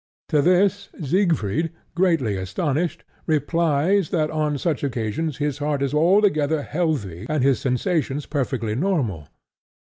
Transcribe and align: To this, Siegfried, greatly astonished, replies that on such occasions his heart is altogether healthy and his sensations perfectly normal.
To 0.29 0.41
this, 0.41 0.89
Siegfried, 0.99 1.69
greatly 1.93 2.35
astonished, 2.35 3.03
replies 3.27 4.09
that 4.09 4.31
on 4.31 4.57
such 4.57 4.83
occasions 4.83 5.37
his 5.37 5.59
heart 5.59 5.83
is 5.83 5.93
altogether 5.93 6.63
healthy 6.63 7.27
and 7.29 7.43
his 7.43 7.59
sensations 7.59 8.25
perfectly 8.25 8.73
normal. 8.73 9.27